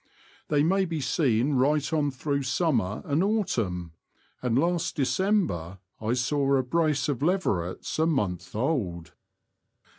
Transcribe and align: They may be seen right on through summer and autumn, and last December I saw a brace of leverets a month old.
They 0.47 0.63
may 0.63 0.85
be 0.85 0.99
seen 0.99 1.53
right 1.53 1.93
on 1.93 2.09
through 2.09 2.41
summer 2.41 3.03
and 3.05 3.23
autumn, 3.23 3.91
and 4.41 4.57
last 4.57 4.95
December 4.95 5.77
I 6.01 6.13
saw 6.13 6.55
a 6.55 6.63
brace 6.63 7.07
of 7.07 7.21
leverets 7.21 7.99
a 7.99 8.07
month 8.07 8.55
old. 8.55 9.13